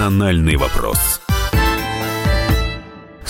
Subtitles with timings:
[0.00, 1.20] «Национальный вопрос»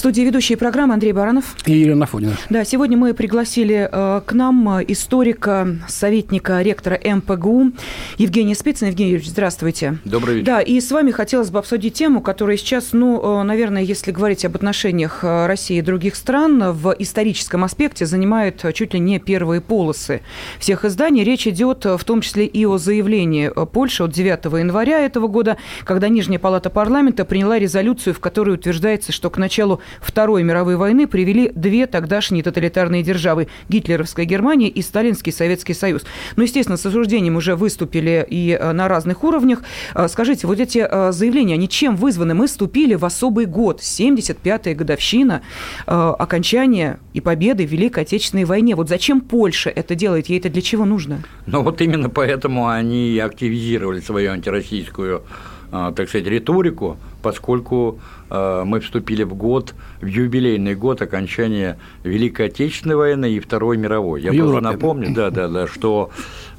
[0.01, 2.35] студии ведущие программы Андрей Баранов и Елена Фонина.
[2.49, 7.73] Да, сегодня мы пригласили э, к нам историка, советника ректора МПГУ
[8.17, 8.89] Евгения Спицына.
[8.89, 9.99] Евгений Юрьевич, здравствуйте.
[10.07, 10.47] Добрый вечер.
[10.47, 14.43] Да, и с вами хотелось бы обсудить тему, которая сейчас, ну, э, наверное, если говорить
[14.47, 19.61] об отношениях э, России и других стран, в историческом аспекте занимает чуть ли не первые
[19.61, 20.23] полосы
[20.59, 21.25] всех изданий.
[21.25, 26.09] Речь идет в том числе и о заявлении Польши от 9 января этого года, когда
[26.09, 31.51] Нижняя палата парламента приняла резолюцию, в которой утверждается, что к началу Второй мировой войны привели
[31.55, 36.05] две тогдашние тоталитарные державы– гитлеровская Германия и сталинский Советский Союз.
[36.37, 39.63] Ну, естественно, с осуждением уже выступили и э, на разных уровнях.
[39.95, 42.35] Э, скажите, вот эти э, заявления, они чем вызваны?
[42.35, 45.43] Мы вступили в особый год, 75-я годовщина
[45.87, 48.75] окончания и победы в Великой Отечественной войне.
[48.75, 50.29] Вот зачем Польша это делает?
[50.29, 51.23] Ей это для чего нужно?
[51.47, 55.23] Ну, вот именно поэтому они активизировали свою антироссийскую
[55.71, 62.97] так сказать, риторику, поскольку Э, мы вступили в год, в юбилейный год окончания Великой Отечественной
[62.97, 64.23] войны и Второй мировой.
[64.23, 66.11] Я просто напомню, да, да, да, что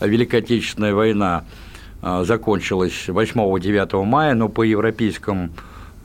[0.02, 1.46] Великая Отечественная война
[2.02, 5.54] э, закончилась 8-9 мая, но по европейским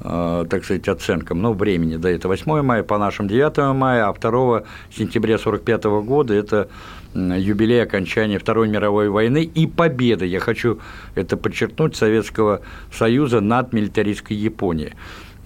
[0.00, 4.12] э, так сказать, оценкам, ну, времени, да, это 8 мая, по нашим 9 мая, а
[4.12, 4.62] 2
[4.96, 6.68] сентября 1945 года это
[7.16, 10.78] юбилей окончания Второй мировой войны и победы, я хочу
[11.14, 12.60] это подчеркнуть, Советского
[12.92, 14.92] Союза над милитаристской Японией.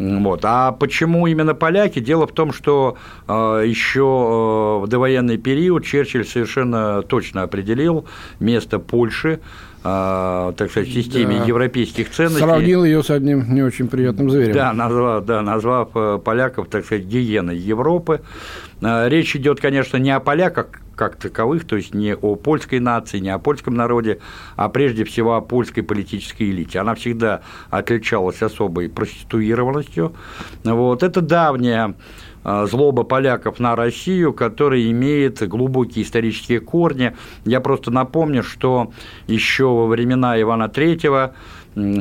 [0.01, 0.41] Вот.
[0.45, 1.99] А почему именно поляки?
[1.99, 2.97] Дело в том, что
[3.29, 8.07] э, еще э, в довоенный период Черчилль совершенно точно определил
[8.41, 9.41] место Польши
[9.85, 11.45] э, так сказать, в системе да.
[11.45, 12.41] европейских ценностей.
[12.41, 14.55] Сравнил ее с одним не очень приятным зверем.
[14.55, 18.23] Да, назвав, да, назвав э, поляков, так сказать, гиеной Европы.
[18.81, 20.69] Э, речь идет, конечно, не о поляках
[21.01, 24.19] как таковых, то есть не о польской нации, не о польском народе,
[24.57, 26.79] а прежде всего о польской политической элите.
[26.79, 30.13] Она всегда отличалась особой проституированностью.
[30.63, 31.03] Вот.
[31.03, 31.95] Это давняя
[32.45, 37.17] а, злоба поляков на Россию, которая имеет глубокие исторические корни.
[37.47, 38.93] Я просто напомню, что
[39.27, 41.33] еще во времена Ивана III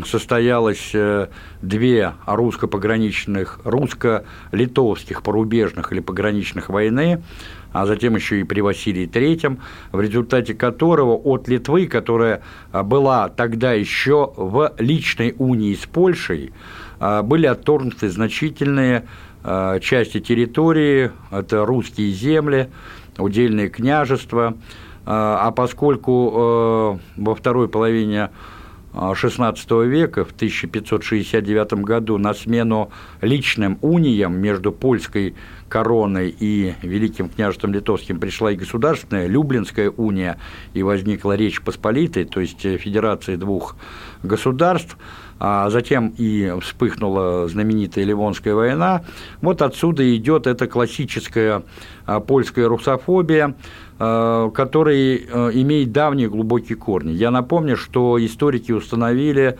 [0.05, 1.27] состоялось э,
[1.61, 7.21] две русско-пограничных, русско-литовских порубежных или пограничных войны,
[7.71, 9.59] а затем еще и при Василии III,
[9.91, 12.41] в результате которого от Литвы, которая
[12.71, 16.51] а, была тогда еще в личной унии с Польшей,
[16.99, 19.05] а, были отторгнуты значительные
[19.43, 22.69] а, части территории, это русские земли,
[23.17, 24.55] удельные княжества,
[25.05, 28.29] а поскольку во второй половине
[28.93, 32.91] XVI века, в 1569 году, на смену
[33.21, 35.35] личным униям между польской
[35.67, 40.39] короной и Великим княжеством Литовским пришла и государственная Люблинская уния,
[40.73, 43.75] и возникла Речь Посполитой, то есть федерация двух
[44.23, 44.97] государств,
[45.39, 49.03] а затем и вспыхнула знаменитая Ливонская война.
[49.41, 51.63] Вот отсюда идет эта классическая
[52.05, 53.55] а, польская русофобия,
[53.97, 55.15] а, которая
[55.53, 57.11] имеет давние глубокие корни.
[57.13, 59.57] Я напомню, что историки установили,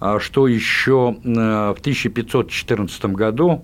[0.00, 3.62] а, что еще в 1514 году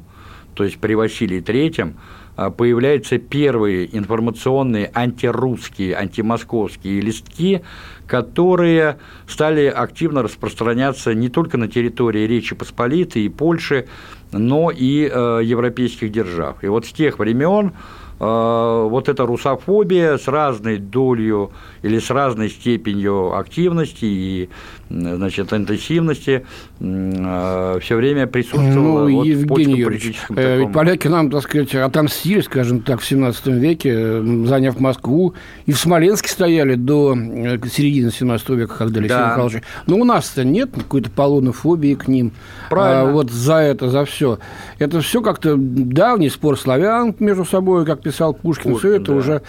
[0.56, 1.94] то есть при Василии III,
[2.36, 7.62] появляются первые информационные антирусские, антимосковские листки,
[8.06, 13.86] которые стали активно распространяться не только на территории Речи Посполитой и Польши,
[14.32, 16.62] но и э, европейских держав.
[16.62, 17.72] И вот с тех времен
[18.18, 21.48] вот эта русофобия с разной долей
[21.82, 24.48] или с разной степенью активности и
[24.88, 26.46] значит, интенсивности
[26.80, 32.40] э, все время присутствовала ну, вот Евгений Юрьевич, э, ведь поляки нам, так сказать, отомстили,
[32.40, 35.34] скажем так, в 17 веке, заняв Москву,
[35.66, 39.30] и в Смоленске стояли до э, середины 17 века, когда Алексей да.
[39.30, 39.62] Михайлович.
[39.86, 42.32] Но у нас-то нет какой-то полонофобии к ним.
[42.70, 43.10] Правильно.
[43.10, 44.38] А, вот за это, за все.
[44.78, 49.14] Это все как-то давний спор славян между собой, как писал Пушкин, Пушкин все это да.
[49.14, 49.42] уже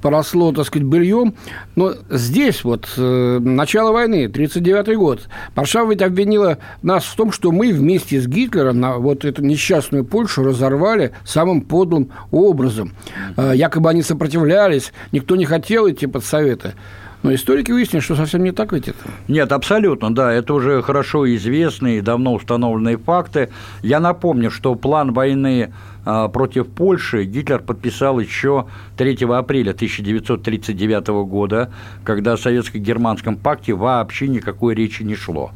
[0.00, 1.34] поросло, так сказать, быльем.
[1.74, 5.20] Но здесь вот начало войны, 39 1945 год.
[5.54, 10.04] Варшава ведь обвинила нас в том, что мы вместе с Гитлером на вот эту несчастную
[10.04, 12.94] Польшу разорвали самым подлым образом.
[13.36, 13.56] Mm-hmm.
[13.56, 16.74] Якобы они сопротивлялись, никто не хотел идти под советы.
[17.22, 18.98] Но историки выяснили, что совсем не так ведь это.
[19.28, 23.48] Нет, абсолютно, да, это уже хорошо известные, давно установленные факты.
[23.82, 25.72] Я напомню, что план войны
[26.04, 28.66] против Польши Гитлер подписал еще
[28.96, 31.72] 3 апреля 1939 года,
[32.04, 35.50] когда о советско-германском пакте вообще никакой речи не шло.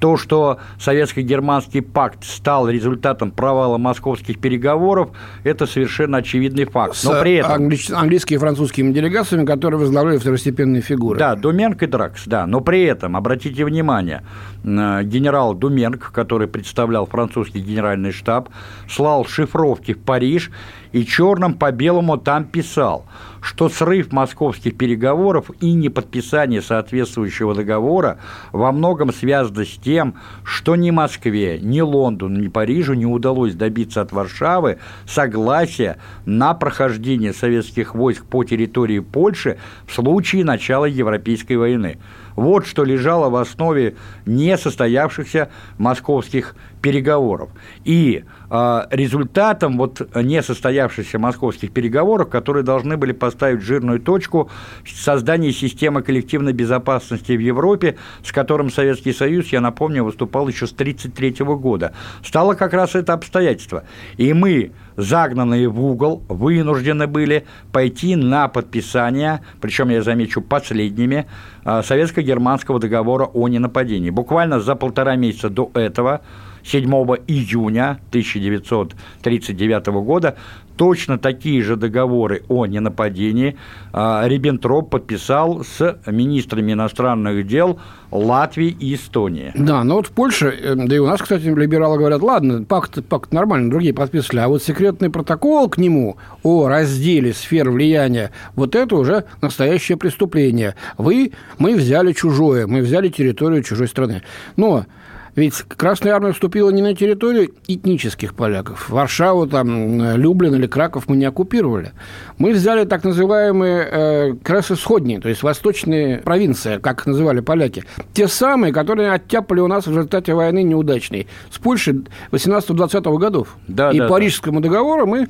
[0.00, 5.10] То, что советско-германский пакт стал результатом провала московских переговоров,
[5.44, 6.96] это совершенно очевидный факт.
[7.04, 7.52] Но при этом...
[7.52, 7.78] Англи...
[7.92, 11.18] английскими и французскими делегациями, которые возглавляли второстепенные фигуры.
[11.18, 12.46] Да, Думенк и Дракс, да.
[12.46, 14.22] Но при этом, обратите внимание,
[14.64, 18.48] генерал Думенк, который представлял французский генеральный штаб,
[18.88, 20.50] слал шифровки в Париж
[20.92, 23.04] и черным по белому там писал,
[23.40, 28.18] что срыв московских переговоров и неподписание соответствующего договора
[28.52, 30.14] во многом связано с тем,
[30.44, 37.32] что ни Москве, ни Лондону, ни Парижу не удалось добиться от Варшавы согласия на прохождение
[37.32, 41.98] советских войск по территории Польши в случае начала Европейской войны.
[42.36, 47.50] Вот что лежало в основе несостоявшихся московских переговоров.
[47.84, 54.50] И э, результатом вот несостоявшихся московских переговоров, которые должны были поставить жирную точку
[54.84, 60.66] в создании системы коллективной безопасности в Европе, с которым Советский Союз, я напомню, выступал еще
[60.66, 61.92] с 1933 года,
[62.24, 63.84] стало как раз это обстоятельство.
[64.16, 71.26] И мы загнанные в угол, вынуждены были пойти на подписание, причем я замечу последними,
[71.64, 74.10] а, советско-германского договора о ненападении.
[74.10, 76.20] Буквально за полтора месяца до этого
[76.64, 76.90] 7
[77.26, 80.36] июня 1939 года
[80.80, 83.58] точно такие же договоры о ненападении
[83.92, 87.78] а, Риббентроп подписал с министрами иностранных дел
[88.10, 89.52] Латвии и Эстонии.
[89.54, 93.04] Да, но вот в Польше, э, да и у нас, кстати, либералы говорят, ладно, пакт,
[93.06, 98.74] пакт нормальный, другие подписали, а вот секретный протокол к нему о разделе сфер влияния, вот
[98.74, 100.76] это уже настоящее преступление.
[100.96, 104.22] Вы, мы взяли чужое, мы взяли территорию чужой страны.
[104.56, 104.86] Но
[105.34, 108.90] ведь Красная Армия вступила не на территорию этнических поляков.
[108.90, 111.92] Варшаву, там, Люблин или Краков мы не оккупировали.
[112.38, 117.40] Мы взяли так называемые э, как раз исходние, то есть восточные провинции, как их называли
[117.40, 117.84] поляки.
[118.12, 121.28] Те самые, которые оттяпали у нас в результате войны неудачной.
[121.50, 123.56] С Польшей 18-20 годов.
[123.68, 124.68] Да, и да, Парижскому да.
[124.68, 125.28] договору мы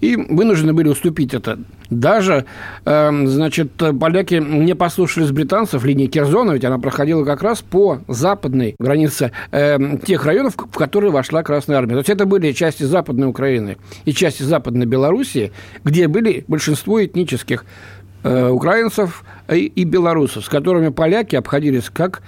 [0.00, 1.58] и вынуждены были уступить это.
[1.90, 2.44] Даже,
[2.84, 8.74] э, значит, поляки не послушались британцев, линии Керзона, ведь она проходила как раз по западной
[8.78, 11.92] границе э, тех районов, в которые вошла Красная Армия.
[11.94, 15.52] То есть это были части Западной Украины и части Западной Белоруссии,
[15.84, 17.64] где были большинство этнических
[18.22, 22.22] э, украинцев и, и белорусов, с которыми поляки обходились как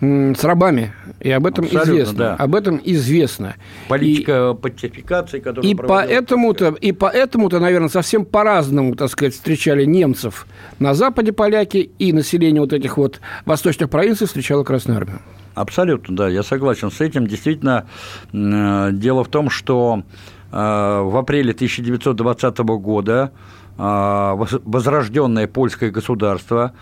[0.00, 0.92] с рабами.
[1.20, 2.18] И об этом Абсолютно, известно.
[2.18, 2.34] Да.
[2.36, 3.56] Об этом известно.
[3.88, 10.46] Политика и, патификации, которая и поэтому-то, и поэтому-то, наверное, совсем по-разному, так сказать, встречали немцев
[10.78, 15.20] на Западе поляки и население вот этих вот восточных провинций встречало Красную Армию.
[15.54, 17.26] Абсолютно, да, я согласен с этим.
[17.26, 17.86] Действительно,
[18.32, 20.04] э, дело в том, что
[20.52, 23.32] э, в апреле 1920 года
[23.76, 24.34] э,
[24.64, 26.72] возрожденное польское государство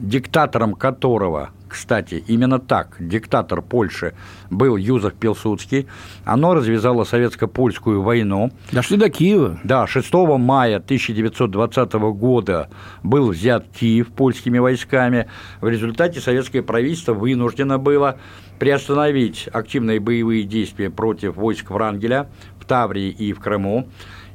[0.00, 4.14] диктатором которого, кстати, именно так, диктатор Польши
[4.48, 5.86] был Юзеф Пилсудский,
[6.24, 8.50] оно развязало советско-польскую войну.
[8.72, 9.60] Дошли до Киева.
[9.62, 12.70] Да, 6 мая 1920 года
[13.02, 15.28] был взят Киев польскими войсками.
[15.60, 18.18] В результате советское правительство вынуждено было
[18.58, 23.88] приостановить активные боевые действия против войск Врангеля в Таврии и в Крыму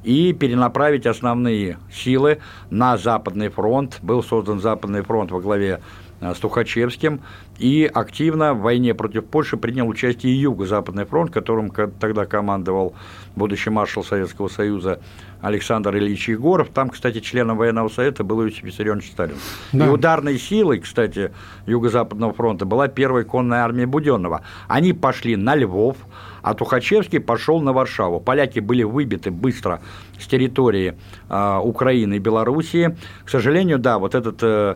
[0.06, 3.98] и перенаправить основные силы на Западный фронт.
[4.02, 5.82] Был создан Западный фронт во главе
[6.22, 7.22] э, с Тухачевским,
[7.58, 12.94] и активно в войне против Польши принял участие и Юго-Западный фронт, которым тогда командовал
[13.36, 15.00] будущий маршал Советского Союза
[15.42, 16.70] Александр Ильич Егоров.
[16.74, 19.36] Там, кстати, членом военного совета был Иосиф Виссарионович Сталин.
[19.74, 19.86] Да.
[19.86, 21.32] И ударной силой, кстати,
[21.66, 24.42] Юго-Западного фронта была первая конная армия Буденного.
[24.68, 25.98] Они пошли на Львов,
[26.42, 28.20] а Тухачевский пошел на Варшаву.
[28.20, 29.82] Поляки были выбиты быстро
[30.20, 30.96] с территории
[31.30, 32.96] э, Украины и Белоруссии.
[33.24, 34.76] К сожалению, да, вот этот э,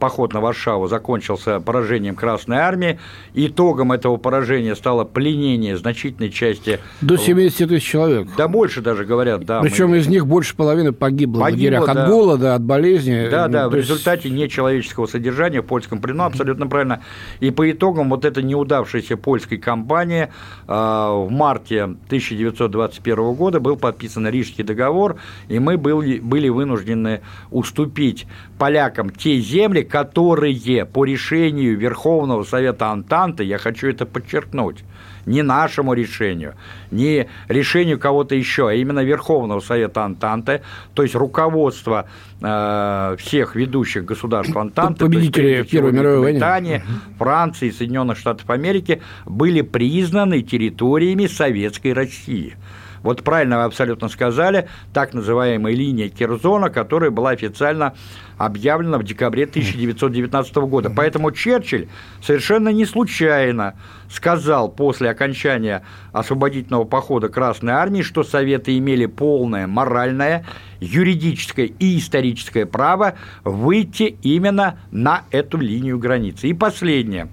[0.00, 2.98] поход на Варшаву закончился поражением Красной Армии.
[3.34, 6.80] Итогом этого поражения стало пленение значительной части...
[7.00, 8.28] До 70 тысяч человек.
[8.36, 9.60] Да больше даже, говорят, да.
[9.60, 9.98] Причем мы...
[9.98, 11.92] из них больше половины погибло, погибло в лагерях да.
[11.92, 13.28] от голода, от болезни.
[13.30, 13.88] Да, да, в есть...
[13.88, 17.02] результате нечеловеческого содержания в польском плену, абсолютно правильно.
[17.40, 20.28] И по итогам вот этой неудавшейся польской кампании
[20.66, 25.16] э, в марте 1921 года был подписан Рижский договор,
[25.48, 27.20] и мы были, были вынуждены
[27.50, 28.26] уступить
[28.58, 32.07] полякам те земли, которые по решению Верховного
[32.44, 34.84] Совета Антанты, я хочу это подчеркнуть,
[35.26, 36.54] не нашему решению,
[36.90, 40.62] не решению кого-то еще, а именно Верховного Совета Антанты,
[40.94, 42.06] то есть руководство
[42.40, 46.82] э, всех ведущих государств Антанты, победители Первой мировой войны, Британии,
[47.18, 52.56] Франции, Соединенных Штатов Америки, были признаны территориями Советской России–
[53.02, 57.94] Вот правильно вы абсолютно сказали, так называемая линия Кирзона, которая была официально
[58.38, 60.90] объявлена в декабре 1919 года.
[60.90, 61.88] Поэтому Черчилль
[62.22, 63.74] совершенно не случайно
[64.08, 70.46] сказал после окончания освободительного похода Красной Армии, что Советы имели полное моральное,
[70.80, 73.14] юридическое и историческое право
[73.44, 76.48] выйти именно на эту линию границы.
[76.48, 77.28] И последнее.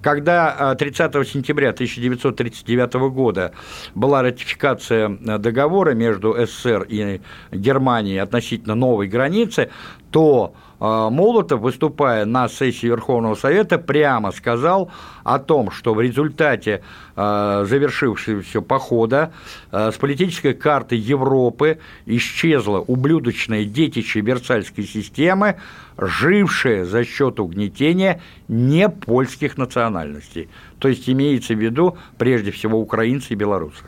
[0.00, 3.52] Когда 30 а, сентября 1939 года
[3.94, 7.20] была ратификация а, договора между СССР и
[7.50, 9.70] Германией относительно новой границы,
[10.14, 14.92] то а, Молотов, выступая на сессии Верховного Совета, прямо сказал
[15.24, 16.84] о том, что в результате
[17.16, 19.32] а, завершившегося похода
[19.72, 25.56] а, с политической карты Европы исчезло ублюдочное детище Версальской системы,
[25.98, 30.48] жившее за счет угнетения не польских национальностей.
[30.78, 33.82] То есть имеется в виду прежде всего украинцы и белорусы.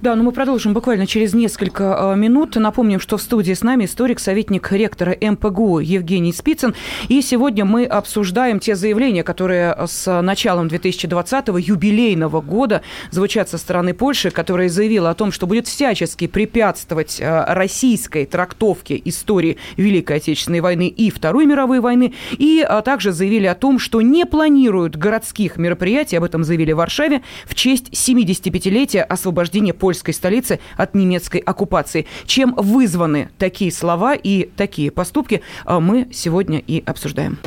[0.00, 2.56] Да, но мы продолжим буквально через несколько минут.
[2.56, 6.74] Напомним, что в студии с нами историк, советник ректора МПГУ Евгений Спицын.
[7.08, 13.94] И сегодня мы обсуждаем те заявления, которые с началом 2020-го юбилейного года звучат со стороны
[13.94, 20.60] Польши, которая заявила о том, что будет всячески препятствовать э, российской трактовке истории Великой Отечественной
[20.60, 22.14] войны и Второй мировой войны.
[22.32, 26.76] И а, также заявили о том, что не планируют городских мероприятий, об этом заявили в
[26.76, 32.06] Варшаве, в честь 75-летия освобождения польской столицы от немецкой оккупации.
[32.26, 37.38] Чем вызваны такие слова и такие поступки, э, мы сегодня и обсуждаем.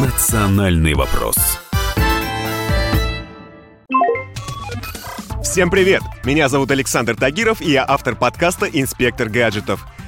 [0.00, 1.36] Национальный вопрос.
[5.42, 6.02] Всем привет!
[6.24, 9.84] Меня зовут Александр Тагиров, и я автор подкаста «Инспектор гаджетов».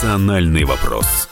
[0.00, 1.28] «Национальный вопрос»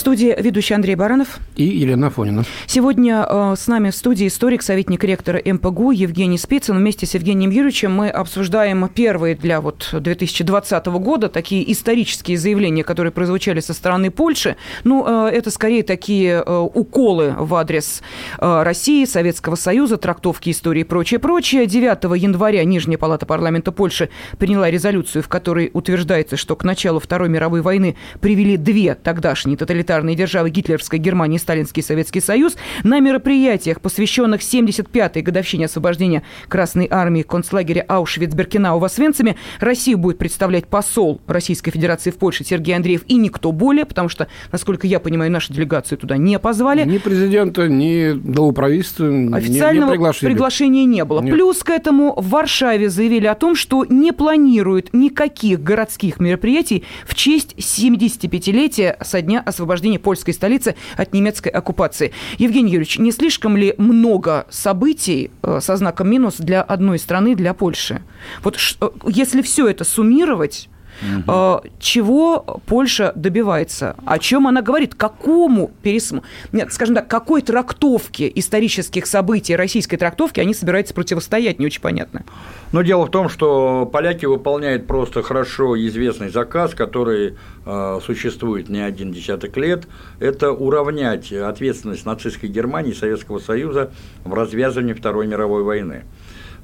[0.00, 1.38] студии ведущий Андрей Баранов.
[1.56, 2.44] И Елена Фонина.
[2.66, 6.76] Сегодня э, с нами в студии историк, советник ректора МПГУ Евгений Спицын.
[6.76, 13.12] Вместе с Евгением Юрьевичем мы обсуждаем первые для вот 2020 года такие исторические заявления, которые
[13.12, 14.56] прозвучали со стороны Польши.
[14.84, 18.02] Ну, э, это скорее такие э, уколы в адрес
[18.38, 21.66] э, России, Советского Союза, трактовки истории и прочее, прочее.
[21.66, 27.28] 9 января Нижняя палата парламента Польши приняла резолюцию, в которой утверждается, что к началу Второй
[27.28, 33.00] мировой войны привели две тогдашние тоталитарные тоталитарные державы гитлеровской Германии и Сталинский Советский Союз, на
[33.00, 41.20] мероприятиях, посвященных 75-й годовщине освобождения Красной Армии концлагеря Аушвиц-Беркинау в Освенциме, Россию будет представлять посол
[41.26, 45.52] Российской Федерации в Польше Сергей Андреев и никто более, потому что, насколько я понимаю, нашу
[45.52, 46.84] делегацию туда не позвали.
[46.84, 50.32] Ни президента, ни главу правительства, Официального не, не приглашения.
[50.32, 51.20] приглашения не было.
[51.20, 51.34] Нет.
[51.34, 57.14] Плюс к этому в Варшаве заявили о том, что не планируют никаких городских мероприятий в
[57.16, 62.12] честь 75-летия со дня освобождения освобождения польской столицы от немецкой оккупации.
[62.38, 67.54] Евгений Юрьевич, не слишком ли много событий э, со знаком минус для одной страны, для
[67.54, 68.02] Польши?
[68.42, 70.68] Вот э, если все это суммировать,
[71.02, 71.62] Угу.
[71.78, 73.96] Чего Польша добивается?
[74.04, 74.94] О чем она говорит?
[74.94, 76.28] Какому пересмотру?
[76.52, 81.58] Нет, скажем так, какой трактовке исторических событий, российской трактовки они собираются противостоять?
[81.58, 82.24] Не очень понятно.
[82.72, 88.80] Но дело в том, что поляки выполняют просто хорошо известный заказ, который э, существует не
[88.80, 89.88] один десяток лет.
[90.20, 93.90] Это уравнять ответственность нацистской Германии и Советского Союза
[94.24, 96.04] в развязывании Второй мировой войны.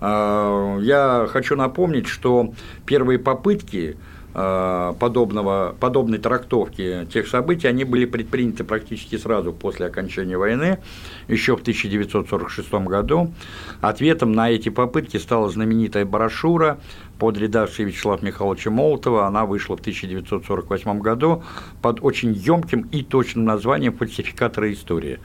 [0.00, 2.52] Э, я хочу напомнить, что
[2.84, 3.96] первые попытки
[4.36, 10.78] подобного, подобной трактовки тех событий, они были предприняты практически сразу после окончания войны,
[11.26, 13.32] еще в 1946 году.
[13.80, 16.78] Ответом на эти попытки стала знаменитая брошюра
[17.18, 19.26] под редакцией Вячеслава Михайловича Молотова.
[19.26, 21.42] Она вышла в 1948 году
[21.82, 25.18] под очень емким и точным названием «Фальсификаторы истории».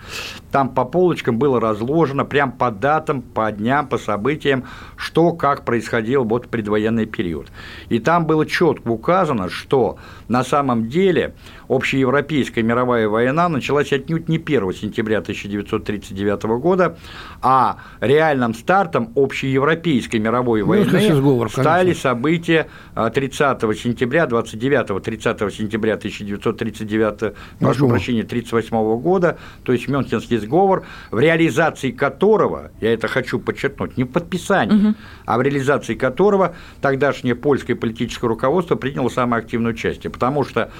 [0.51, 6.23] Там по полочкам было разложено прям по датам, по дням, по событиям, что как происходило
[6.23, 7.51] вот в предвоенный период.
[7.89, 11.35] И там было четко указано, что на самом деле
[11.67, 16.97] общеевропейская мировая война началась отнюдь не 1 сентября 1939 года,
[17.41, 20.99] а реальным стартом общеевропейской мировой ну, войны ну,
[21.81, 30.37] ждали события 30 а, сентября, 29-30 сентября 1939, прошу прощения, 1938 года, то есть Мюнхенский
[30.37, 34.95] сговор, в реализации которого, я это хочу подчеркнуть, не в подписании, угу.
[35.25, 40.71] а в реализации которого тогдашнее польское политическое руководство приняло самое активное участие, потому что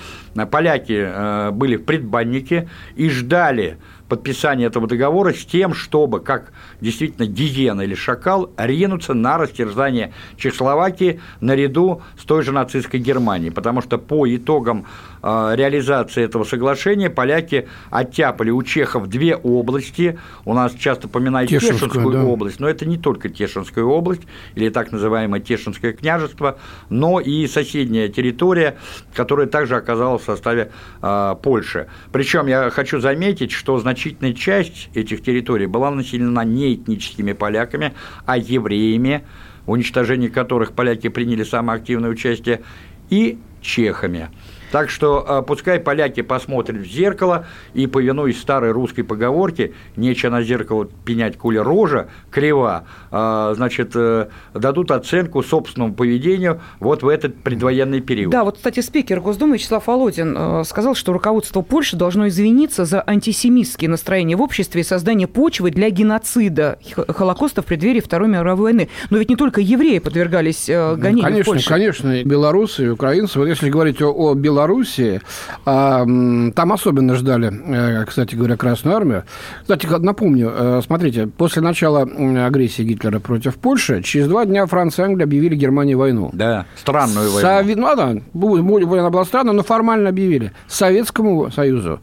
[0.52, 3.78] поляки э, были в предбаннике и ждали
[4.12, 6.52] подписания этого договора с тем, чтобы, как
[6.82, 13.82] действительно Диена или Шакал, ринуться на растерзание Чехословакии наряду с той же нацистской Германией, потому
[13.82, 14.86] что по итогам
[15.24, 22.14] реализации этого соглашения поляки оттяпали у чехов две области, у нас часто поминают Тешинскую, Тешинскую
[22.14, 22.24] да.
[22.24, 24.24] область, но это не только Тешинская область,
[24.56, 26.58] или так называемое Тешинское княжество,
[26.90, 28.78] но и соседняя территория,
[29.14, 31.88] которая также оказалась в составе э, Польши.
[32.12, 37.94] Причем я хочу заметить, что значительная часть этих территорий была населена не этническими поляками,
[38.26, 39.24] а евреями,
[39.66, 42.62] в уничтожении которых поляки приняли самое активное участие,
[43.12, 44.30] и чехами.
[44.72, 50.44] Так что а, пускай поляки посмотрят в зеркало и, повинуясь старой русской поговорке, нечего на
[50.44, 57.36] зеркало пенять куля рожа, крива, а, значит, э, дадут оценку собственному поведению вот в этот
[57.44, 58.32] предвоенный период.
[58.32, 63.04] Да, вот, кстати, спикер Госдумы Вячеслав Володин э, сказал, что руководство Польши должно извиниться за
[63.06, 68.90] антисемитские настроения в обществе и создание почвы для геноцида Холокоста в преддверии Второй мировой войны.
[69.10, 71.68] Но ведь не только евреи подвергались э, гонениям конечно, в Польше.
[71.68, 73.38] Конечно, белорусы и украинцы.
[73.40, 75.22] Вот если говорить о, о Беларуси, Белоруссии,
[75.66, 76.06] а,
[76.56, 79.24] там особенно ждали, э, кстати говоря, Красную Армию.
[79.62, 85.06] Кстати, напомню, э, смотрите, после начала агрессии Гитлера против Польши, через два дня Франция и
[85.08, 86.30] Англия объявили Германии войну.
[86.34, 87.48] Да, странную войну.
[87.48, 87.76] Сови...
[87.76, 90.52] Ну, да, война была странная, но формально объявили.
[90.68, 92.00] Советскому Союзу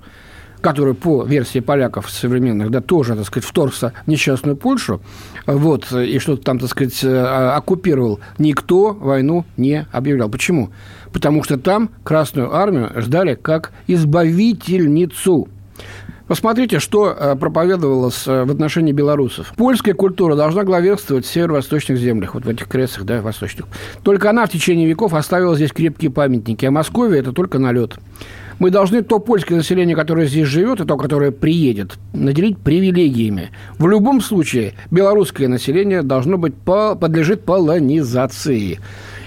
[0.61, 5.01] который по версии поляков современных, да, тоже, так сказать, вторгся в несчастную Польшу,
[5.47, 7.25] вот, и что-то там, так сказать, э,
[7.57, 10.29] оккупировал, никто войну не объявлял.
[10.29, 10.71] Почему?
[11.13, 15.49] Потому что там Красную Армию ждали как избавительницу.
[16.27, 19.55] Посмотрите, что э, проповедовалось э, в отношении белорусов.
[19.57, 23.67] Польская культура должна главенствовать в северо-восточных землях, вот в этих крестах, да, восточных.
[24.03, 27.99] Только она в течение веков оставила здесь крепкие памятники, а Московия– это только налет.
[28.59, 33.51] Мы должны то польское население, которое здесь живет, и то, которое приедет, наделить привилегиями.
[33.79, 38.81] В любом случае, белорусское население должно быть подлежит полонизации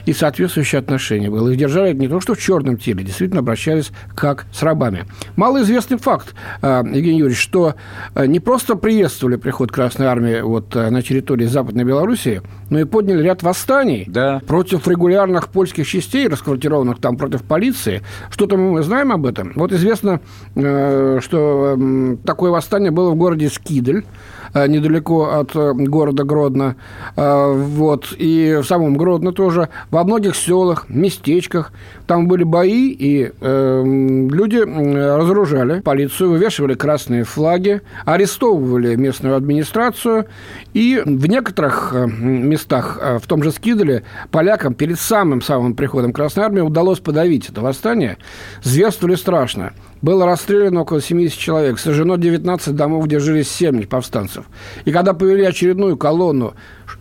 [0.05, 1.50] и соответствующее отношение было.
[1.50, 5.05] Их держали не то, что в черном теле, действительно обращались как с рабами.
[5.36, 7.75] Малоизвестный факт, э, Евгений Юрьевич, что
[8.16, 12.85] э, не просто приветствовали приход Красной Армии вот э, на территории Западной Белоруссии, но и
[12.85, 14.42] подняли ряд восстаний да.
[14.46, 18.01] против регулярных польских частей, расквартированных там против полиции.
[18.29, 19.53] Что-то мы знаем об этом.
[19.55, 20.22] Вот известно,
[20.53, 24.05] что эм, такое восстание было в городе Скидель,
[24.53, 26.75] недалеко от э, города Гродно.
[27.16, 28.14] Э, вот.
[28.18, 29.70] И в самом Гродно тоже.
[29.90, 31.72] Во многих селах, местечках.
[32.07, 40.25] Там были бои, и э, люди разоружали полицию, вывешивали красные флаги, арестовывали местную администрацию.
[40.74, 47.00] И в некоторых местах, в том же Скиделе, полякам перед самым-самым приходом Красной Армии удалось
[47.00, 48.18] подавить это восстание.
[48.64, 49.74] Зверствовали страшно.
[50.01, 51.79] Было расстреляно около 70 человек.
[51.79, 54.41] Сожжено 19 домов, где жили 7 повстанцев.
[54.86, 56.54] И когда повели очередную колонну,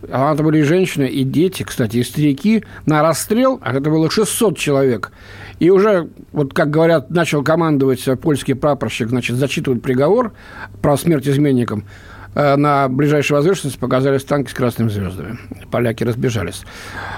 [0.09, 4.57] а это были женщины, и дети, кстати, и старики, на расстрел, а это было 600
[4.57, 5.11] человек.
[5.59, 10.33] И уже, вот как говорят, начал командовать польский прапорщик, значит, зачитывать приговор
[10.81, 11.85] про смерть изменникам.
[12.33, 15.37] Э, на ближайшей возвышенности показались танки с красными звездами.
[15.69, 16.63] Поляки разбежались.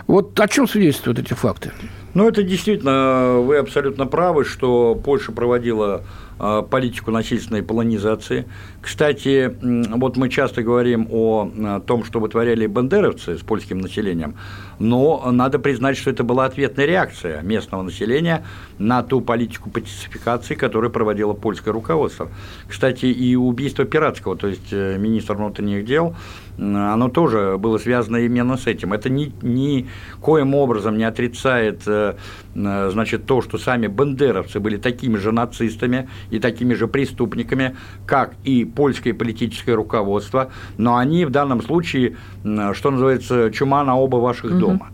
[0.08, 1.72] Вот о чем свидетельствуют эти факты?
[2.14, 6.04] Ну, это действительно, вы абсолютно правы, что Польша проводила
[6.40, 8.46] а, политику насильственной полонизации.
[8.82, 14.36] Кстати, вот мы часто говорим о том, что вытворяли бандеровцы с польским населением,
[14.78, 18.46] но надо признать, что это была ответная реакция местного населения
[18.78, 22.30] на ту политику пацификации, которую проводило польское руководство.
[22.68, 26.16] Кстати, и убийство Пиратского, то есть э, министр внутренних дел,
[26.58, 28.94] оно тоже было связано именно с этим.
[28.94, 29.88] Это ни, ни
[30.22, 32.16] коим образом не отрицает э,
[32.56, 38.36] э, значит, то, что сами бандеровцы были такими же нацистами и такими же преступниками, как
[38.44, 44.52] и польское политическое руководство, но они в данном случае, что называется, чума на оба ваших
[44.52, 44.60] угу.
[44.60, 44.92] дома.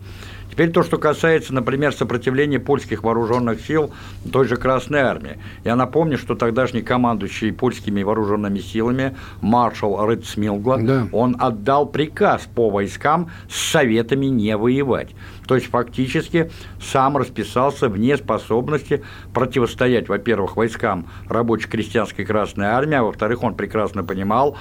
[0.59, 3.93] Теперь то, что касается, например, сопротивления польских вооруженных сил
[4.29, 5.39] той же Красной Армии.
[5.63, 11.07] Я напомню, что тогдашний командующий польскими вооруженными силами маршал Рыцмилгла, да.
[11.13, 15.11] он отдал приказ по войскам с советами не воевать.
[15.47, 19.01] То есть фактически сам расписался в неспособности
[19.33, 24.57] противостоять, во-первых, войскам рабоче-крестьянской Красной Армии, а во-вторых, он прекрасно понимал,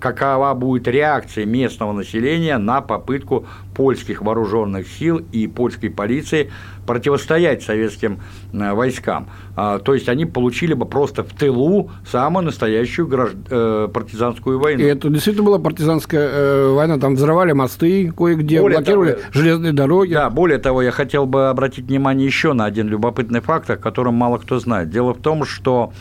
[0.00, 6.50] какова будет реакция местного населения на попытку польских вооруженных сил и польской полиции
[6.86, 8.20] противостоять советским
[8.52, 9.28] э, войскам.
[9.54, 13.36] А, то есть они получили бы просто в тылу самую настоящую гражд...
[13.48, 14.82] Э, партизанскую войну.
[14.82, 19.72] И это действительно была партизанская э, война, там взрывали мосты кое-где, более блокировали того, железные
[19.72, 20.14] дороги.
[20.14, 24.14] Да, более того, я хотел бы обратить внимание еще на один любопытный факт, о котором
[24.14, 24.90] мало кто знает.
[24.90, 25.92] Дело в том, что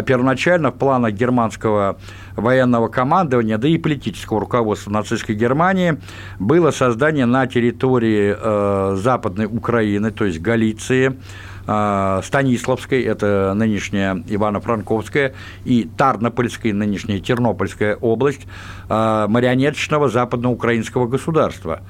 [0.00, 1.98] первоначально в планах германского
[2.36, 5.98] военного командования, да и политического руководства нацистской Германии
[6.38, 11.18] было создание на территории э, Западной Украины, то есть Галиции,
[11.66, 18.46] э, Станиславской, это нынешняя Ивано-Франковская, и Тарнопольская, нынешняя Тернопольская область,
[18.88, 21.82] э, марионеточного западноукраинского государства.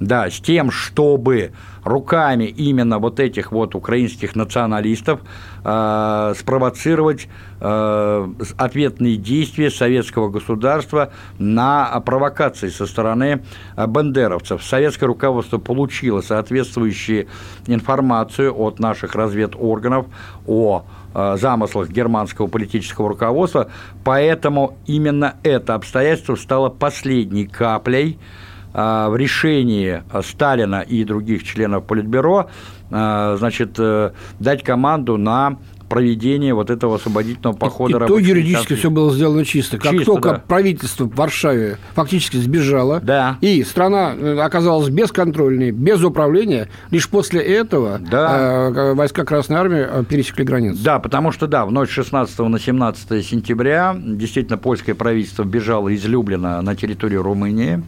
[0.00, 5.20] Да, с тем, чтобы руками именно вот этих вот украинских националистов
[5.64, 7.28] э, спровоцировать
[7.60, 13.42] э, ответные действия советского государства на провокации со стороны
[13.76, 14.62] э, бандеровцев.
[14.62, 17.26] Советское руководство получило соответствующую
[17.66, 20.06] информацию от наших разведорганов
[20.46, 23.68] о э, замыслах германского политического руководства,
[24.04, 32.48] поэтому именно это обстоятельство стало последней каплей а, в решении Сталина и других членов Политбюро
[32.90, 35.58] а, значит, э, дать команду на
[35.90, 37.98] проведение вот этого освободительного похода.
[37.98, 39.78] И, и то юридически все было сделано чисто.
[39.78, 40.42] Как чисто, только да.
[40.46, 43.36] правительство в Варшаве фактически сбежало, да.
[43.40, 48.70] и страна э, оказалась бесконтрольной, без управления, лишь после этого да.
[48.74, 50.82] э, войска Красной Армии пересекли границу.
[50.82, 56.04] Да, потому что, да, в ночь 16 на 17 сентября действительно польское правительство бежало из
[56.06, 57.82] Люблина на территорию Румынии.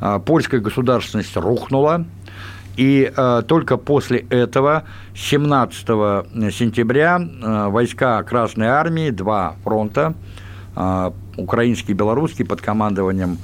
[0.00, 2.06] А, польская государственность рухнула,
[2.76, 4.84] и э, только после этого,
[5.14, 5.86] 17
[6.50, 10.14] сентября, э, войска Красной Армии, два фронта,
[11.36, 13.38] украинский и белорусский, под командованием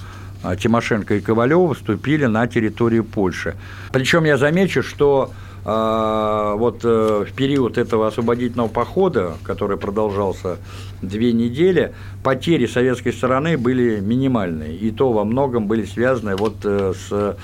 [0.59, 3.57] Тимошенко и Ковалева, вступили на территорию Польши.
[3.93, 10.59] Причем я замечу, что а, вот э, в период этого освободительного похода, который продолжался
[11.03, 16.93] две недели, потери советской стороны были минимальные, и то во многом были связаны вот э,
[16.95, 17.37] с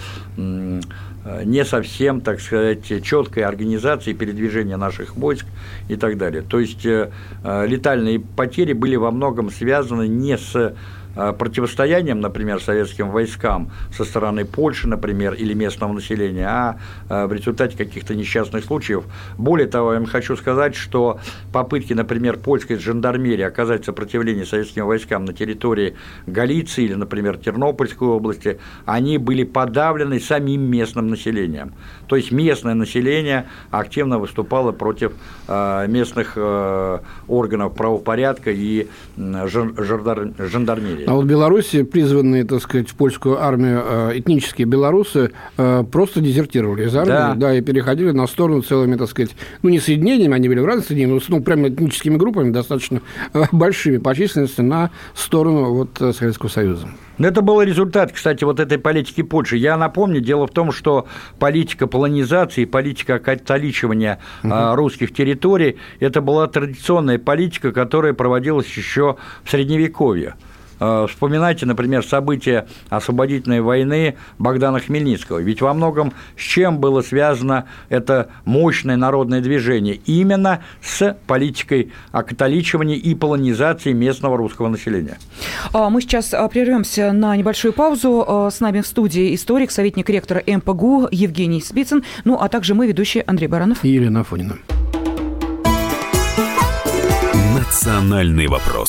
[1.44, 5.46] не совсем, так сказать, четкой организацией передвижения наших войск
[5.88, 6.42] и так далее.
[6.42, 7.10] То есть э,
[7.44, 10.74] летальные потери были во многом связаны не с
[11.14, 17.76] противостоянием, например, советским войскам со стороны Польши, например, или местного населения, а э, в результате
[17.76, 19.04] каких-то несчастных случаев.
[19.36, 21.18] Более того, я вам хочу сказать, что
[21.52, 25.96] попытки, например, польской жандармерии оказать сопротивление советским войскам на территории
[26.26, 31.72] Галиции или, например, Тернопольской области, они были подавлены самим местным населением.
[32.06, 35.12] То есть местное население активно выступало против
[35.48, 36.36] э, местных
[37.28, 41.01] органов правопорядка и жандармерии.
[41.06, 46.20] А вот в Беларуси призванные, так сказать, в польскую армию э, этнические белорусы э, просто
[46.20, 47.34] дезертировали из армии, да.
[47.34, 49.30] да, и переходили на сторону целыми, так сказать,
[49.62, 53.00] ну, не соединениями, они были в разных соединениях, но ну, прямо этническими группами, достаточно
[53.32, 56.88] э, большими по численности, на сторону вот, Советского Союза.
[57.18, 59.56] Это был результат, кстати, вот этой политики Польши.
[59.56, 61.06] Я напомню, дело в том, что
[61.38, 64.52] политика полонизации, политика католичивания угу.
[64.74, 70.34] русских территорий, это была традиционная политика, которая проводилась еще в Средневековье.
[70.82, 75.38] Э, вспоминайте, например, события освободительной войны Богдана Хмельницкого.
[75.38, 80.00] Ведь во многом с чем было связано это мощное народное движение?
[80.06, 85.18] Именно с политикой окатоличивания и полонизации местного русского населения.
[85.72, 88.24] А, мы сейчас а, прервемся на небольшую паузу.
[88.26, 92.88] А, с нами в студии историк, советник ректора МПГУ Евгений Спицын, ну а также мы,
[92.88, 94.58] ведущие Андрей Баранов и Елена Афонина.
[97.54, 98.88] Национальный вопрос.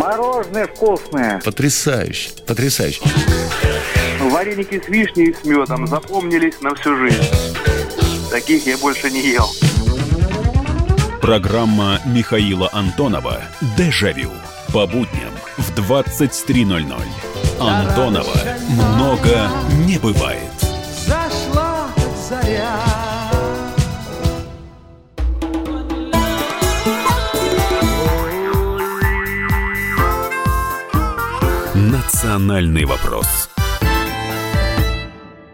[0.00, 1.42] Мороженое вкусное.
[1.44, 3.02] Потрясающе, потрясающе.
[4.18, 7.22] Вареники с вишней и с медом запомнились на всю жизнь.
[8.30, 9.46] Таких я больше не ел.
[11.20, 13.42] Программа Михаила Антонова
[13.76, 14.30] «Дежавю»
[14.72, 16.94] по будням в 23.00.
[17.60, 19.50] Антонова много
[19.86, 20.40] не бывает.
[21.06, 21.90] Зашла
[22.26, 22.89] заря.
[32.22, 33.49] Национальный вопрос.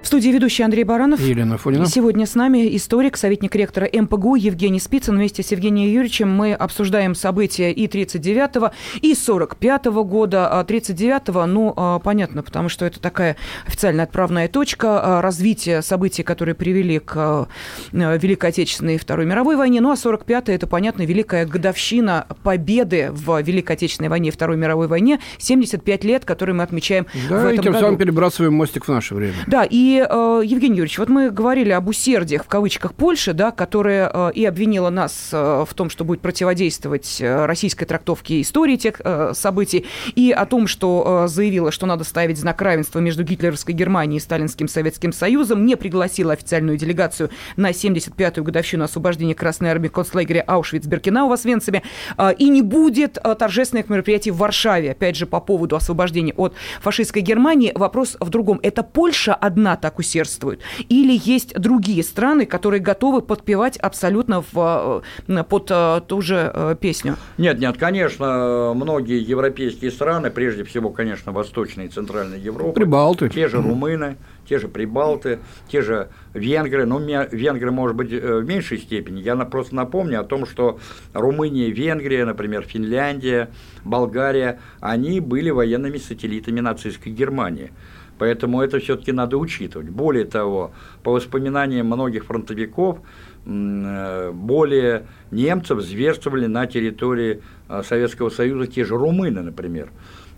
[0.07, 1.19] В студии ведущий Андрей Баранов.
[1.19, 1.85] Елена Фонина.
[1.87, 5.17] Сегодня с нами историк, советник ректора МПГУ Евгений Спицын.
[5.17, 8.71] Вместе с Евгением Юрьевичем мы обсуждаем события и 39-го,
[9.03, 10.65] и 45-го года.
[10.69, 16.23] 39-го, а ну, а, понятно, потому что это такая официальная отправная точка а, развития событий,
[16.23, 17.49] которые привели к
[17.91, 19.81] Великой Отечественной и Второй мировой войне.
[19.81, 24.87] Ну, а 45-й, это, понятно, великая годовщина победы в Великой Отечественной войне и Второй мировой
[24.87, 25.19] войне.
[25.39, 27.85] 75 лет, которые мы отмечаем да, в этом и тем году.
[27.85, 29.35] самым перебрасываем мостик в наше время.
[29.49, 34.11] Да, и э, Евгений Юрьевич, вот мы говорили об усердиях в кавычках Польши, да, которая
[34.13, 39.01] э, и обвинила нас э, в том, что будет противодействовать э, российской трактовке истории тех
[39.05, 43.75] э, событий, и о том, что э, заявила, что надо ставить знак равенства между гитлеровской
[43.75, 49.89] Германией и Сталинским Советским Союзом, не пригласила официальную делегацию на 75-ю годовщину освобождения Красной Армии
[49.89, 51.83] концлагеря Аушвиц-Биркенау в Освенциме,
[52.17, 56.55] э, и не будет э, торжественных мероприятий в Варшаве, опять же, по поводу освобождения от
[56.81, 57.73] фашистской Германии.
[57.75, 58.61] Вопрос в другом.
[58.63, 60.61] Это Польша одна так усердствует?
[60.89, 66.75] Или есть другие страны, которые готовы подпевать абсолютно в, э, под э, ту же э,
[66.81, 67.17] песню?
[67.39, 72.73] Нет, нет, конечно, многие европейские страны, прежде всего, конечно, Восточная и Центральная Европа.
[72.73, 73.29] Прибалты.
[73.29, 74.17] Те же румыны,
[74.49, 79.21] те же прибалты, те же венгры, но венгры, может быть, в меньшей степени.
[79.21, 80.81] Я просто напомню о том, что
[81.15, 83.51] Румыния, Венгрия, например, Финляндия,
[83.85, 87.71] Болгария, они были военными сателлитами нацистской Германии.
[88.19, 89.89] Поэтому это все-таки надо учитывать.
[89.89, 92.99] Более того, по воспоминаниям многих фронтовиков,
[93.45, 99.91] э, более немцев зверствовали на территории э, Советского Союза те же румыны, например.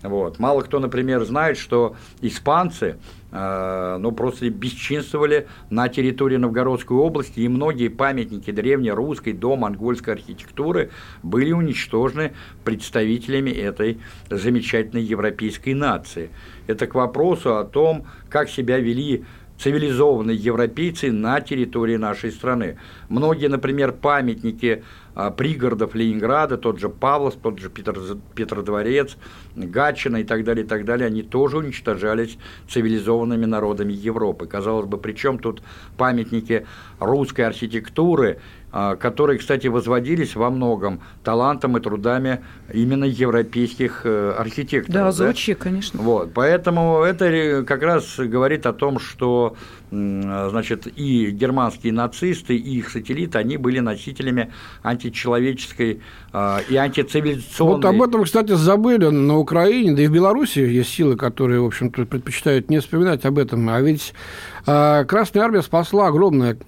[0.02, 0.38] Вот.
[0.38, 2.98] Мало кто, например, знает, что испанцы
[3.32, 10.90] э, ну, просто бесчинствовали на территории Новгородской области, и многие памятники древнерусской до монгольской архитектуры
[11.22, 12.32] были уничтожены
[12.64, 13.98] представителями этой
[14.30, 16.30] замечательной европейской нации.
[16.68, 19.24] Это к вопросу о том, как себя вели
[19.58, 22.78] цивилизованные европейцы на территории нашей страны.
[23.08, 24.84] Многие, например, памятники
[25.16, 27.98] а, пригородов Ленинграда, тот же Павловск, тот же Петр,
[28.36, 29.16] Петродворец,
[29.56, 34.46] Гатчина и так далее, и так далее, они тоже уничтожались цивилизованными народами Европы.
[34.46, 35.62] Казалось бы, причем тут
[35.96, 36.64] памятники
[37.00, 38.38] русской архитектуры
[38.70, 45.04] которые, кстати, возводились во многом талантом и трудами именно европейских э, архитекторов.
[45.04, 45.64] Да, звучит, да?
[45.64, 46.00] конечно.
[46.00, 49.56] Вот, поэтому это как раз говорит о том, что
[49.90, 54.52] значит, и германские нацисты, и их сателлиты, они были носителями
[54.82, 56.02] античеловеческой
[56.32, 57.76] а, и антицивилизационной...
[57.76, 61.66] Вот об этом, кстати, забыли на Украине, да и в Беларуси есть силы, которые, в
[61.66, 63.66] общем-то, предпочитают не вспоминать об этом.
[63.70, 66.58] А ведь а, Красная Армия спасла огромную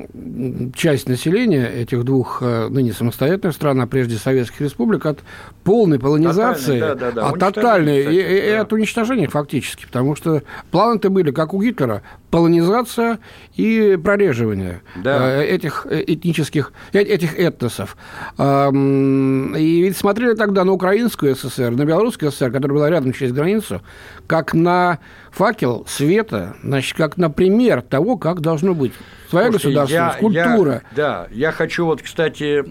[0.74, 5.20] часть населения этих двух а, ныне самостоятельных стран, а прежде советских республик, от
[5.64, 7.28] полной полонизации, да, да, да.
[7.28, 12.02] от тотальной, и, и, и от уничтожения фактически, потому что планы-то были, как у Гитлера,
[12.30, 13.18] полонизация
[13.56, 15.42] и прореживание да.
[15.42, 17.96] Э, этих э, этнических, э, этих этносов.
[18.38, 23.82] И ведь смотрели тогда на Украинскую ССР, на Белорусскую ССР, которая была рядом через границу,
[24.26, 24.98] как на
[25.30, 28.92] факел света, значит, как на пример того, как должно быть.
[29.28, 30.82] Своя государственность, культура.
[30.90, 32.64] Я, да, я хочу вот, кстати,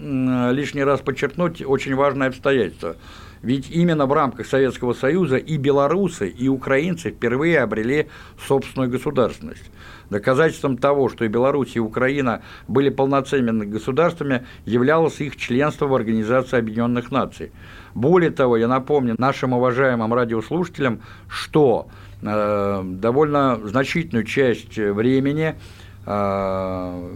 [0.52, 2.96] лишний раз подчеркнуть очень важное обстоятельство.
[3.42, 8.08] Ведь именно в рамках Советского Союза и белорусы, и украинцы впервые обрели
[8.46, 9.70] собственную государственность.
[10.10, 16.58] Доказательством того, что и Беларусь, и Украина были полноценными государствами, являлось их членство в Организации
[16.58, 17.52] Объединенных Наций.
[17.94, 21.88] Более того, я напомню нашим уважаемым радиослушателям, что
[22.20, 25.54] э, довольно значительную часть времени
[26.04, 27.10] э,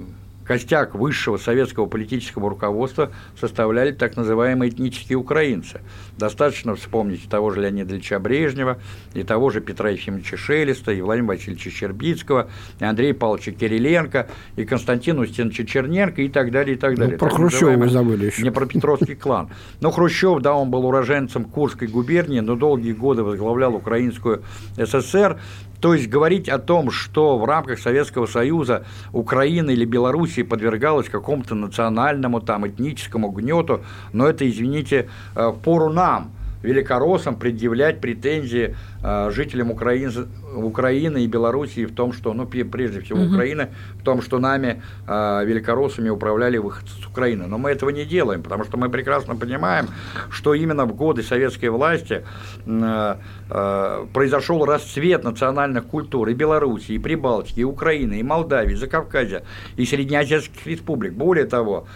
[0.45, 5.81] Костяк высшего советского политического руководства составляли так называемые этнические украинцы.
[6.19, 8.79] Достаточно вспомнить того же Леонида Ильича Брежнева,
[9.15, 14.65] и того же Петра Ефимовича Шелеста, и Владимира Васильевича Щербицкого, и Андрея Павловича Кириленко, и
[14.65, 17.13] Константина Устиновича Черненко, и так далее, и так далее.
[17.13, 18.43] Ну, про Хрущева мы забыли еще.
[18.43, 19.51] Не про Петровский клан.
[19.81, 24.43] Но Хрущев, да, он был уроженцем Курской губернии, но долгие годы возглавлял Украинскую
[24.77, 25.39] ССР,
[25.81, 29.85] то есть говорить о том, что в рамках Советского Союза Украина или
[30.35, 36.33] Белоруссия подвергалась какому-то национальному, там, этническому гнету, но это, извините, в э, пору нам–
[36.65, 40.11] великороссам предъявлять претензии э, жителям Украины,
[40.57, 43.35] Украины и Белоруссии в том, что, ну, прежде всего угу.
[43.35, 43.69] Украины,
[44.01, 47.47] в том, что нами, э, великороссами, управляли выходцы с Украины.
[47.47, 49.89] Но мы этого не делаем, потому что мы прекрасно понимаем,
[50.31, 52.25] что именно в годы советской власти
[52.67, 53.17] э,
[53.51, 59.43] э, произошел расцвет национальных культур и Белоруссии, и Прибалтики, и Украины, и Молдавии, и Закавказья,
[59.77, 61.13] и Среднеазиатских республик.
[61.13, 61.87] Более того,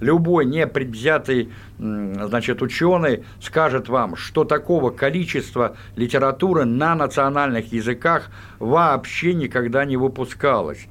[0.00, 9.84] любой непредвзятый значит, ученый скажет вам, что такого количества литературы на национальных языках вообще никогда
[9.84, 10.86] не выпускалось.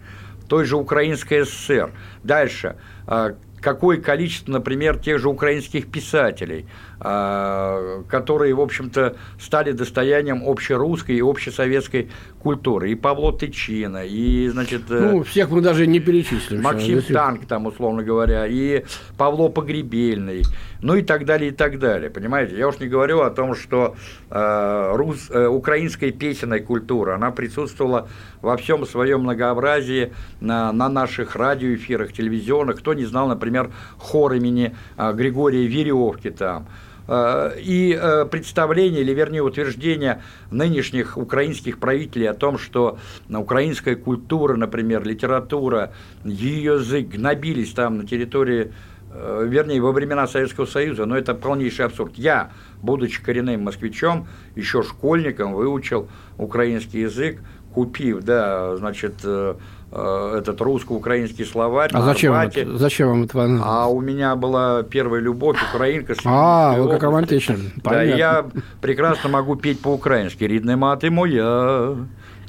[0.48, 1.92] Той же Украинской ССР.
[2.24, 6.68] Дальше а, какое количество, например, тех же украинских писателей,
[7.00, 12.10] которые, в общем-то, стали достоянием общерусской и общесоветской
[12.42, 12.92] культуры.
[12.92, 14.84] И Павло Тычина, и, значит...
[14.90, 16.62] Э, ну, всех мы даже не перечислим.
[16.62, 18.86] Максим сейчас, Танк, там, условно говоря, и
[19.18, 20.44] Павло Погребельный,
[20.82, 22.58] ну и так далее, и так далее, понимаете?
[22.58, 23.96] Я уж не говорю о том, что
[24.30, 28.08] э, рус, э, украинская песенная культура, она присутствовала
[28.42, 32.80] во всем своем многообразии на, на наших радиоэфирах, телевизионных.
[32.80, 36.68] Кто не знал, например, хор имени э, Григория Веревки там,
[37.08, 42.98] и э, представление, или вернее утверждение нынешних украинских правителей о том, что
[43.30, 45.94] украинская культура, например, литература,
[46.26, 48.74] ее язык гнобились там на территории
[49.14, 52.14] э, вернее, во времена Советского Союза, но это полнейший абсурд.
[52.18, 57.40] Я, будучи коренным москвичом, еще школьником выучил украинский язык,
[57.74, 59.56] купив, да, значит, Э,
[59.92, 61.90] этот русско-украинский словарь.
[61.94, 63.64] А зачем, это, зачем вам это понадобилось?
[63.66, 66.14] А у меня была первая любовь, украинка.
[66.26, 67.56] А, вы как романтично.
[67.78, 68.46] Да, я
[68.82, 70.48] прекрасно могу петь по-украински.
[70.48, 71.96] «Рідна мати моя».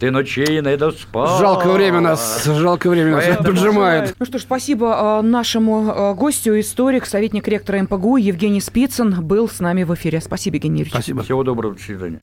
[0.00, 1.38] Ты ночей не доспал.
[1.38, 3.44] Жалко время нас, жалко время нас Поэтому...
[3.44, 4.14] поджимает.
[4.20, 9.48] Ну что ж, спасибо э, нашему э, гостю, историк, советник ректора МПГУ Евгений Спицын был
[9.48, 10.20] с нами в эфире.
[10.20, 10.92] Спасибо, Евгений Юрьевич.
[10.92, 11.22] Спасибо.
[11.22, 12.20] Всего доброго, до свидания.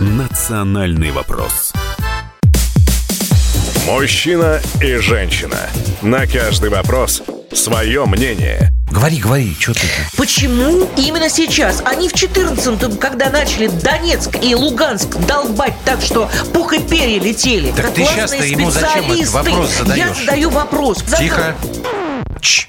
[0.00, 1.72] Национальный вопрос.
[3.86, 5.58] Мужчина и женщина.
[6.02, 7.22] На каждый вопрос
[7.52, 8.72] свое мнение.
[8.90, 9.86] Говори, говори, что ты?
[10.16, 11.82] Почему именно сейчас?
[11.84, 17.70] Они в 14-м, когда начали Донецк и Луганск долбать так, что пух и перья летели.
[17.70, 20.04] Так ты сейчас-то ему зачем этот вопрос задаешь?
[20.04, 21.04] Я задаю вопрос.
[21.16, 21.54] Тихо.
[22.40, 22.68] Чш.